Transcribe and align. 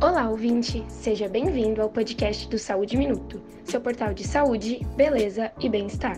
Olá, 0.00 0.30
ouvinte! 0.30 0.84
Seja 0.86 1.28
bem-vindo 1.28 1.82
ao 1.82 1.88
podcast 1.88 2.48
do 2.48 2.56
Saúde 2.56 2.96
Minuto, 2.96 3.42
seu 3.64 3.80
portal 3.80 4.14
de 4.14 4.24
saúde, 4.24 4.86
beleza 4.96 5.50
e 5.60 5.68
bem-estar. 5.68 6.16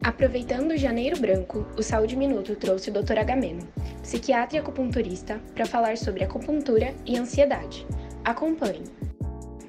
Aproveitando 0.00 0.70
o 0.70 0.76
Janeiro 0.76 1.18
Branco, 1.18 1.66
o 1.76 1.82
Saúde 1.82 2.14
Minuto 2.14 2.54
trouxe 2.54 2.90
o 2.90 2.92
Dr. 2.92 3.18
Agamemnon, 3.18 3.66
psiquiatra 4.00 4.58
e 4.58 4.60
acupunturista, 4.60 5.40
para 5.56 5.66
falar 5.66 5.96
sobre 5.96 6.22
acupuntura 6.22 6.94
e 7.04 7.18
ansiedade. 7.18 7.84
Acompanhe. 8.24 8.84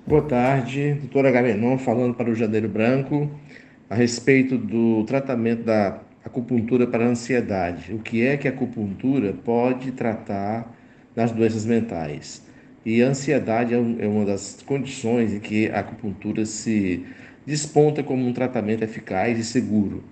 Boa 0.05 0.21
tarde, 0.21 0.93
doutora 0.93 1.29
Agamenon 1.29 1.79
falando 1.79 2.13
para 2.13 2.29
o 2.29 2.35
Janeiro 2.35 2.69
Branco 2.69 3.27
a 3.89 3.95
respeito 3.95 4.55
do 4.55 5.03
tratamento 5.03 5.63
da 5.63 5.99
acupuntura 6.23 6.85
para 6.85 7.03
a 7.03 7.09
ansiedade. 7.09 7.91
O 7.91 7.97
que 7.97 8.23
é 8.23 8.37
que 8.37 8.47
a 8.47 8.51
acupuntura 8.51 9.33
pode 9.33 9.93
tratar 9.93 10.71
nas 11.15 11.31
doenças 11.31 11.65
mentais? 11.65 12.44
E 12.85 13.01
a 13.01 13.07
ansiedade 13.07 13.73
é, 13.73 13.77
é 13.77 14.07
uma 14.07 14.25
das 14.25 14.61
condições 14.65 15.33
em 15.33 15.39
que 15.39 15.69
a 15.69 15.79
acupuntura 15.79 16.45
se 16.45 17.03
desponta 17.45 18.03
como 18.03 18.25
um 18.27 18.33
tratamento 18.33 18.83
eficaz 18.83 19.39
e 19.39 19.43
seguro. 19.43 20.03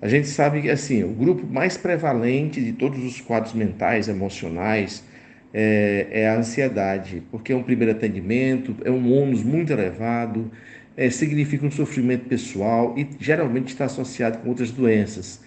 A 0.00 0.08
gente 0.08 0.28
sabe 0.28 0.62
que 0.62 0.70
assim, 0.70 1.04
o 1.04 1.08
grupo 1.12 1.46
mais 1.46 1.76
prevalente 1.76 2.60
de 2.60 2.72
todos 2.72 3.02
os 3.04 3.20
quadros 3.20 3.54
mentais, 3.54 4.08
emocionais, 4.08 5.04
é, 5.52 6.06
é, 6.10 6.28
a 6.28 6.36
ansiedade, 6.36 7.22
porque 7.30 7.52
é 7.52 7.56
um 7.56 7.62
primeiro 7.62 7.92
atendimento, 7.92 8.76
é 8.84 8.90
um 8.90 9.12
ônus 9.12 9.42
muito 9.42 9.72
elevado, 9.72 10.50
é, 10.96 11.08
significa 11.10 11.66
um 11.66 11.70
sofrimento 11.70 12.26
pessoal 12.26 12.94
e 12.96 13.06
geralmente 13.18 13.68
está 13.68 13.86
associado 13.86 14.38
com 14.38 14.48
outras 14.48 14.70
doenças. 14.70 15.40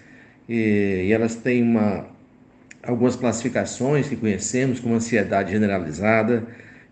E, 0.48 1.04
e 1.06 1.12
elas 1.12 1.36
têm 1.36 1.62
uma, 1.62 2.06
algumas 2.82 3.14
classificações 3.16 4.08
que 4.08 4.16
conhecemos, 4.16 4.80
como 4.80 4.94
ansiedade 4.94 5.52
generalizada, 5.52 6.46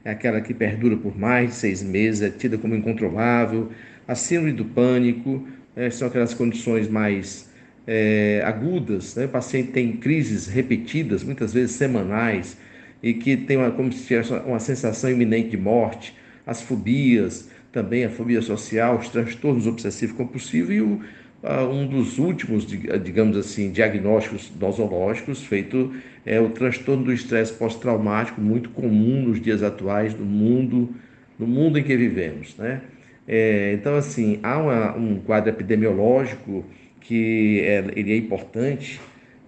é 0.05 0.11
aquela 0.11 0.41
que 0.41 0.55
perdura 0.55 0.97
por 0.97 1.17
mais 1.17 1.51
de 1.51 1.57
seis 1.57 1.83
meses, 1.83 2.23
é 2.23 2.31
tida 2.31 2.57
como 2.57 2.75
incontrolável. 2.75 3.71
A 4.07 4.15
síndrome 4.15 4.53
do 4.53 4.65
pânico 4.65 5.47
é, 5.77 5.91
são 5.91 6.09
aquelas 6.09 6.35
condições 6.35 6.89
mais 6.89 7.49
é, 7.87 8.43
agudas, 8.45 9.17
né? 9.17 9.25
o 9.25 9.29
paciente 9.29 9.73
tem 9.73 9.97
crises 9.97 10.47
repetidas, 10.47 11.25
muitas 11.25 11.53
vezes 11.53 11.77
semanais, 11.77 12.59
e 13.03 13.15
que 13.15 13.37
tem 13.37 13.57
uma, 13.57 13.71
como 13.71 13.93
se 13.93 14.07
tivesse 14.07 14.33
uma 14.33 14.61
sensação 14.61 15.11
iminente 15.11 15.51
de 15.51 15.57
morte, 15.57 16.17
as 16.47 16.61
fobias, 16.63 17.49
também 17.73 18.05
a 18.05 18.11
fobia 18.11 18.43
social, 18.43 18.99
os 18.99 19.09
transtornos 19.09 19.67
obsessivos 19.67 20.17
compulsivos 20.17 20.75
e 20.75 20.81
o, 20.81 21.01
um 21.43 21.87
dos 21.87 22.19
últimos, 22.19 22.67
digamos 22.67 23.37
assim, 23.37 23.71
diagnósticos 23.71 24.51
nosológicos 24.59 25.45
feito 25.45 25.93
é 26.27 26.41
o 26.41 26.51
transtorno 26.51 27.05
do 27.05 27.13
estresse 27.13 27.53
pós-traumático, 27.53 28.41
muito 28.41 28.71
comum 28.71 29.23
nos 29.23 29.41
dias 29.41 29.63
atuais 29.63 30.15
no 30.19 30.25
mundo, 30.25 30.95
no 31.39 31.47
mundo 31.47 31.79
em 31.79 31.83
que 31.83 31.97
vivemos, 31.97 32.57
né? 32.57 32.83
É, 33.27 33.75
então, 33.75 33.95
assim, 33.95 34.41
há 34.43 34.59
uma, 34.59 34.97
um 34.97 35.21
quadro 35.21 35.51
epidemiológico 35.51 36.65
que 37.01 37.61
é, 37.61 37.85
ele 37.95 38.13
é 38.13 38.17
importante 38.17 39.01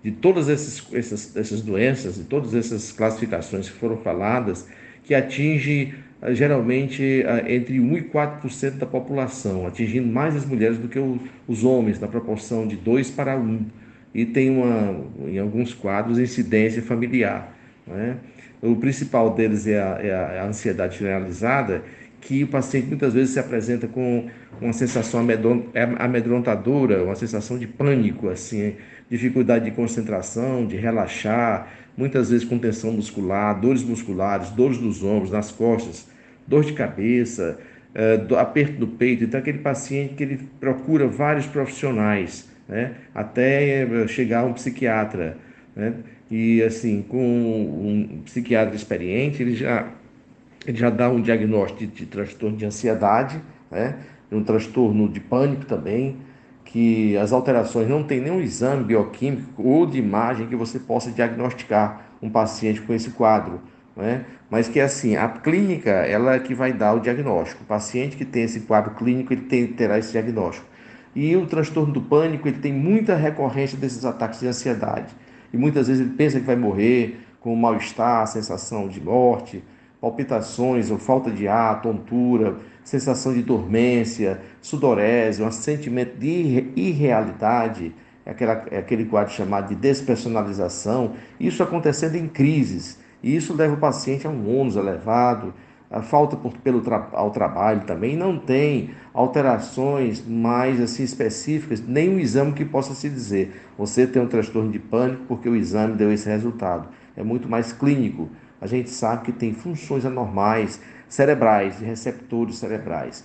de 0.02 0.10
todas 0.10 0.48
esses, 0.48 0.86
essas, 0.92 1.36
essas 1.36 1.62
doenças, 1.62 2.16
de 2.16 2.24
todas 2.24 2.54
essas 2.54 2.92
classificações 2.92 3.68
que 3.68 3.76
foram 3.76 3.96
faladas, 3.98 4.68
que 5.02 5.14
atinge 5.14 5.94
geralmente 6.28 7.24
ah, 7.26 7.50
entre 7.50 7.80
1 7.80 7.96
e 7.96 8.02
4% 8.02 8.78
da 8.78 8.86
população, 8.86 9.66
atingindo 9.66 10.06
mais 10.06 10.36
as 10.36 10.44
mulheres 10.44 10.78
do 10.78 10.88
que 10.88 10.98
os 11.48 11.64
homens, 11.64 11.98
na 11.98 12.08
proporção 12.08 12.66
de 12.66 12.76
2 12.76 13.10
para 13.10 13.36
1. 13.36 13.66
E 14.14 14.26
tem, 14.26 14.50
uma, 14.50 15.04
em 15.26 15.38
alguns 15.38 15.72
quadros, 15.72 16.18
incidência 16.18 16.82
familiar. 16.82 17.56
Né? 17.86 18.16
O 18.60 18.76
principal 18.76 19.34
deles 19.34 19.66
é 19.66 19.80
a, 19.80 19.98
é 20.02 20.40
a 20.40 20.46
ansiedade 20.46 20.98
generalizada, 20.98 21.82
que 22.20 22.44
o 22.44 22.48
paciente 22.48 22.88
muitas 22.88 23.14
vezes 23.14 23.30
se 23.30 23.40
apresenta 23.40 23.88
com 23.88 24.28
uma 24.60 24.74
sensação 24.74 25.26
amedrontadora, 25.98 27.02
uma 27.02 27.16
sensação 27.16 27.58
de 27.58 27.66
pânico, 27.66 28.28
assim, 28.28 28.74
dificuldade 29.08 29.64
de 29.64 29.70
concentração, 29.70 30.66
de 30.66 30.76
relaxar, 30.76 31.68
muitas 31.96 32.30
vezes 32.30 32.46
com 32.46 32.58
tensão 32.58 32.92
muscular, 32.92 33.58
dores 33.58 33.82
musculares, 33.82 34.50
dores 34.50 34.78
nos 34.78 35.02
ombros, 35.02 35.30
nas 35.30 35.50
costas, 35.50 36.06
dor 36.50 36.64
de 36.64 36.72
cabeça, 36.72 37.58
é, 37.94 38.20
aperto 38.36 38.74
do 38.74 38.88
peito. 38.88 39.24
Então, 39.24 39.40
aquele 39.40 39.58
paciente 39.58 40.14
que 40.14 40.22
ele 40.22 40.48
procura 40.58 41.06
vários 41.06 41.46
profissionais, 41.46 42.50
né, 42.68 42.92
até 43.14 43.82
é, 43.82 44.08
chegar 44.08 44.44
um 44.44 44.52
psiquiatra, 44.52 45.38
né, 45.74 45.94
e 46.30 46.62
assim, 46.62 47.02
com 47.08 47.18
um 47.18 48.22
psiquiatra 48.24 48.74
experiente, 48.74 49.42
ele 49.42 49.54
já 49.54 49.88
ele 50.66 50.76
já 50.76 50.90
dá 50.90 51.08
um 51.08 51.22
diagnóstico 51.22 51.80
de, 51.80 51.86
de 51.86 52.06
transtorno 52.06 52.54
de 52.54 52.66
ansiedade, 52.66 53.40
né? 53.70 53.96
um 54.30 54.44
transtorno 54.44 55.08
de 55.08 55.18
pânico 55.18 55.64
também, 55.64 56.18
que 56.64 57.16
as 57.16 57.32
alterações 57.32 57.88
não 57.88 58.04
tem 58.04 58.20
nenhum 58.20 58.40
exame 58.40 58.84
bioquímico 58.84 59.62
ou 59.62 59.86
de 59.86 59.98
imagem 59.98 60.46
que 60.46 60.54
você 60.54 60.78
possa 60.78 61.10
diagnosticar 61.10 62.10
um 62.22 62.28
paciente 62.28 62.80
com 62.82 62.92
esse 62.92 63.10
quadro, 63.10 63.60
né? 64.00 64.24
Mas 64.50 64.68
que 64.68 64.80
assim, 64.80 65.16
a 65.16 65.28
clínica 65.28 65.90
ela 65.90 66.34
é 66.34 66.38
que 66.40 66.54
vai 66.54 66.72
dar 66.72 66.94
o 66.94 67.00
diagnóstico. 67.00 67.62
O 67.62 67.66
paciente 67.66 68.16
que 68.16 68.24
tem 68.24 68.42
esse 68.42 68.60
quadro 68.60 68.94
clínico, 68.94 69.32
ele 69.32 69.42
tem, 69.42 69.66
terá 69.68 69.98
esse 69.98 70.12
diagnóstico. 70.12 70.66
E 71.14 71.36
o 71.36 71.46
transtorno 71.46 71.92
do 71.92 72.00
pânico, 72.00 72.48
ele 72.48 72.58
tem 72.58 72.72
muita 72.72 73.14
recorrência 73.14 73.76
desses 73.76 74.04
ataques 74.04 74.40
de 74.40 74.46
ansiedade. 74.46 75.14
E 75.52 75.56
muitas 75.56 75.88
vezes 75.88 76.02
ele 76.02 76.14
pensa 76.16 76.38
que 76.40 76.46
vai 76.46 76.56
morrer 76.56 77.20
com 77.40 77.54
mal-estar, 77.56 78.26
sensação 78.26 78.88
de 78.88 79.00
morte, 79.00 79.62
palpitações 80.00 80.90
ou 80.90 80.98
falta 80.98 81.30
de 81.30 81.48
ar, 81.48 81.82
tontura, 81.82 82.56
sensação 82.84 83.32
de 83.34 83.42
dormência, 83.42 84.40
sudorese, 84.60 85.42
um 85.42 85.50
sentimento 85.50 86.16
de 86.16 86.70
irrealidade, 86.76 87.94
é 88.24 88.30
aquela, 88.30 88.64
é 88.70 88.78
aquele 88.78 89.04
quadro 89.04 89.32
chamado 89.32 89.68
de 89.68 89.74
despersonalização, 89.74 91.14
isso 91.38 91.62
acontecendo 91.62 92.16
em 92.16 92.28
crises. 92.28 92.99
E 93.22 93.34
isso 93.34 93.54
leva 93.54 93.74
o 93.74 93.78
paciente 93.78 94.26
a 94.26 94.30
um 94.30 94.60
ônus 94.60 94.76
elevado, 94.76 95.52
a 95.90 96.02
falta 96.02 96.36
por, 96.36 96.52
pelo 96.58 96.82
ao 97.12 97.30
trabalho 97.30 97.82
também, 97.82 98.16
não 98.16 98.38
tem 98.38 98.90
alterações 99.12 100.24
mais 100.26 100.80
assim 100.80 101.02
específicas, 101.02 101.84
nem 101.84 102.08
um 102.08 102.18
exame 102.18 102.52
que 102.52 102.64
possa 102.64 102.94
se 102.94 103.08
dizer, 103.08 103.60
você 103.76 104.06
tem 104.06 104.22
um 104.22 104.28
transtorno 104.28 104.70
de 104.70 104.78
pânico 104.78 105.24
porque 105.26 105.48
o 105.48 105.56
exame 105.56 105.96
deu 105.96 106.12
esse 106.12 106.28
resultado. 106.28 106.88
É 107.16 107.24
muito 107.24 107.48
mais 107.48 107.72
clínico 107.72 108.28
a 108.60 108.66
gente 108.66 108.90
sabe 108.90 109.24
que 109.24 109.32
tem 109.32 109.54
funções 109.54 110.04
anormais 110.04 110.80
cerebrais, 111.08 111.78
de 111.78 111.84
receptores 111.84 112.56
cerebrais. 112.56 113.24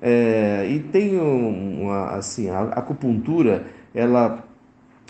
É, 0.00 0.66
e 0.70 0.78
tem 0.78 1.18
uma, 1.18 2.10
assim, 2.10 2.48
a 2.48 2.62
acupuntura, 2.62 3.66
ela, 3.94 4.44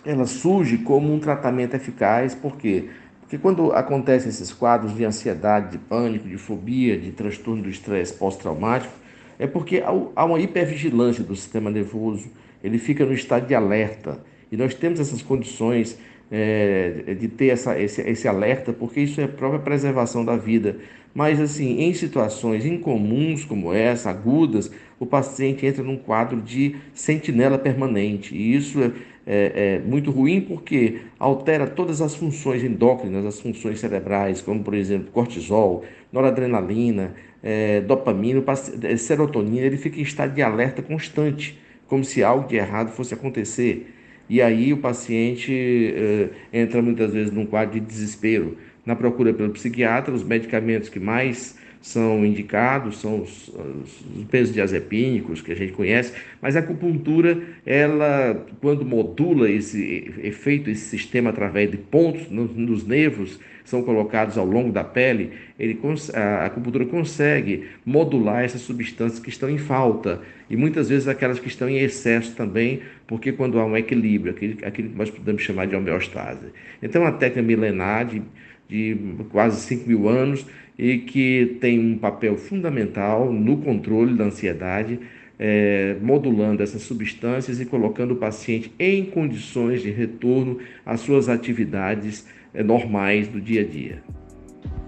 ela 0.05 0.25
surge 0.25 0.79
como 0.79 1.13
um 1.13 1.21
tratamento 1.21 1.75
eficaz, 1.75 2.35
por 2.35 2.57
quê? 2.57 2.89
Porque 3.27 3.39
quando 3.39 3.73
acontecem 3.73 4.29
esses 4.29 4.53
quadros 4.53 4.95
de 4.95 5.05
ansiedade, 5.05 5.73
de 5.73 5.79
pânico, 5.79 6.29
de 6.29 6.39
fobia, 6.39 6.97
de 6.97 7.11
transtorno 7.11 7.61
do 7.61 7.69
estresse 7.69 8.15
pós-traumático, 8.15 8.95
é 9.37 9.49
porque 9.49 9.83
há 10.15 10.25
uma 10.25 10.39
hipervigilância 10.39 11.25
do 11.25 11.35
sistema 11.35 11.69
nervoso, 11.69 12.29
ele 12.63 12.79
fica 12.79 13.05
no 13.05 13.13
estado 13.13 13.49
de 13.49 13.55
alerta. 13.55 14.21
E 14.51 14.57
nós 14.57 14.75
temos 14.75 15.01
essas 15.01 15.23
condições 15.23 15.99
é, 16.31 17.17
de 17.19 17.27
ter 17.27 17.49
essa, 17.49 17.77
esse, 17.77 18.01
esse 18.03 18.29
alerta, 18.29 18.73
porque 18.73 19.01
isso 19.01 19.21
é 19.21 19.25
a 19.25 19.29
própria 19.29 19.61
preservação 19.61 20.25
da 20.25 20.37
vida. 20.37 20.77
Mas, 21.13 21.41
assim, 21.41 21.81
em 21.81 21.93
situações 21.95 22.65
incomuns 22.65 23.45
como 23.45 23.73
essa, 23.73 24.09
agudas, 24.09 24.71
o 24.99 25.07
paciente 25.07 25.67
entra 25.67 25.83
num 25.83 25.97
quadro 25.97 26.41
de 26.41 26.77
sentinela 26.95 27.59
permanente. 27.59 28.35
E 28.35 28.55
isso 28.55 28.83
é, 28.83 28.93
é, 29.27 29.53
é, 29.55 29.79
muito 29.81 30.11
ruim 30.11 30.41
porque 30.41 31.01
altera 31.19 31.67
todas 31.67 32.01
as 32.01 32.15
funções 32.15 32.65
endócrinas, 32.65 33.25
as 33.25 33.41
funções 33.41 33.81
cerebrais, 33.81 34.41
como, 34.41 34.63
por 34.63 34.75
exemplo, 34.75 35.11
cortisol, 35.13 35.85
noradrenalina, 36.13 37.15
é, 37.43 37.81
dopamina, 37.81 38.43
é, 38.83 38.97
serotonina. 38.97 39.67
Ele 39.67 39.77
fica 39.77 39.99
em 39.99 40.03
estado 40.03 40.35
de 40.35 40.43
alerta 40.43 40.83
constante, 40.83 41.59
como 41.87 42.05
se 42.05 42.23
algo 42.23 42.49
de 42.49 42.57
errado 42.57 42.91
fosse 42.91 43.15
acontecer. 43.15 43.93
E 44.29 44.43
aí 44.43 44.73
o 44.73 44.79
paciente 44.79 45.53
eh, 45.53 46.29
entra 46.53 46.83
muitas 46.83 47.13
vezes 47.13 47.33
num 47.33 47.47
quadro 47.47 47.75
de 47.75 47.81
desespero. 47.81 48.57
Na 48.85 48.97
procura 48.97 49.33
pelo 49.33 49.51
psiquiatra, 49.53 50.13
os 50.13 50.25
medicamentos 50.25 50.89
que 50.89 50.99
mais 50.99 51.57
são 51.81 52.25
indicados 52.25 53.01
são 53.01 53.23
os, 53.23 53.49
os 53.49 54.25
benzodiazepínicos 54.31 55.41
que 55.41 55.53
a 55.53 55.55
gente 55.55 55.73
conhece, 55.73 56.13
mas 56.41 56.57
a 56.57 56.61
acupuntura, 56.61 57.39
ela, 57.65 58.45
quando 58.61 58.85
modula 58.85 59.51
esse 59.51 60.13
efeito, 60.23 60.71
esse 60.71 60.89
sistema 60.89 61.31
através 61.31 61.71
de 61.71 61.77
pontos 61.77 62.31
nos, 62.31 62.55
nos 62.57 62.87
nervos, 62.87 63.39
são 63.65 63.83
colocados 63.83 64.39
ao 64.39 64.47
longo 64.47 64.71
da 64.71 64.85
pele, 64.85 65.33
ele, 65.59 65.79
a 66.15 66.47
acupuntura 66.47 66.87
consegue 66.87 67.67
modular 67.85 68.45
essas 68.45 68.61
substâncias 68.61 69.19
que 69.19 69.29
estão 69.29 69.51
em 69.51 69.59
falta 69.59 70.23
e 70.49 70.57
muitas 70.57 70.89
vezes 70.89 71.09
aquelas 71.09 71.41
que 71.41 71.49
estão 71.49 71.69
em 71.69 71.79
excesso 71.79 72.35
também, 72.37 72.83
porque 73.09 73.33
quando 73.33 73.59
há 73.59 73.67
um 73.67 73.77
equilíbrio, 73.77 74.33
aquilo, 74.33 74.65
aquilo 74.65 74.91
que 74.91 74.97
nós 74.97 75.11
podemos 75.11 75.43
chamar 75.43 75.67
de 75.67 75.75
homeostase. 75.75 76.47
Então, 76.81 77.03
uma 77.03 77.13
técnica 77.13 77.43
milenar 77.43 78.07
de, 78.07 78.23
de 78.69 78.97
quase 79.31 79.61
5 79.61 79.89
mil 79.89 80.09
anos 80.09 80.47
e 80.79 80.99
que 80.99 81.57
tem 81.61 81.79
um 81.79 81.97
papel 81.97 82.37
fundamental 82.37 83.33
no 83.33 83.59
controle 83.59 84.15
da 84.15 84.25
ansiedade, 84.25 85.01
é, 85.39 85.97
modulando 86.01 86.63
essas 86.63 86.83
substâncias 86.83 87.61
e 87.61 87.67
colocando 87.67 88.13
o 88.13 88.17
paciente 88.17 88.73
em 88.79 89.05
condições 89.05 89.83
de 89.83 89.91
retorno 89.91 90.59
às 90.85 91.01
suas 91.01 91.29
atividades 91.29 92.27
é, 92.53 92.63
normais 92.63 93.29
do 93.29 93.41
dia 93.41 93.63
a 93.63 93.65
dia. 93.65 94.03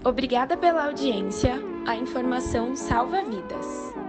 Obrigada 0.03 0.55
pela 0.55 0.85
audiência. 0.85 1.61
A 1.85 1.95
informação 1.95 2.75
salva 2.75 3.23
vidas. 3.23 4.08